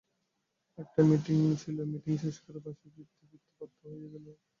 [0.77, 4.25] একটা মীটিং ছিল, মীটিং শেষ করে বাসায় ফিরতে-ফিরতে সন্ধ্যা হয়ে গেল।